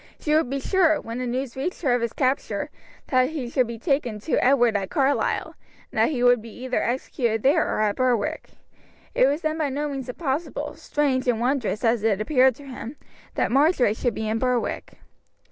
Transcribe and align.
She 0.19 0.33
would 0.33 0.49
be 0.49 0.59
sure, 0.59 0.99
when 0.99 1.19
the 1.19 1.27
news 1.27 1.55
reached 1.55 1.83
her 1.83 1.93
of 1.93 2.01
his 2.01 2.11
capture, 2.11 2.71
that 3.09 3.29
he 3.29 3.53
would 3.55 3.67
be 3.67 3.77
taken 3.77 4.19
to 4.21 4.43
Edward 4.43 4.75
at 4.75 4.89
Carlisle, 4.89 5.53
and 5.91 5.97
that 5.99 6.09
he 6.09 6.23
would 6.23 6.41
be 6.41 6.49
either 6.63 6.81
executed 6.81 7.43
there 7.43 7.67
or 7.71 7.81
at 7.81 7.97
Berwick. 7.97 8.49
It 9.13 9.27
was 9.27 9.41
then 9.41 9.59
by 9.59 9.69
no 9.69 9.89
means 9.89 10.09
impossible, 10.09 10.73
strange 10.73 11.27
and 11.27 11.39
wondrous 11.39 11.83
as 11.83 12.01
it 12.01 12.19
appeared 12.19 12.55
to 12.55 12.63
him, 12.65 12.95
that 13.35 13.51
Marjory 13.51 13.93
should 13.93 14.15
be 14.15 14.27
in 14.27 14.39
Berwick. 14.39 14.93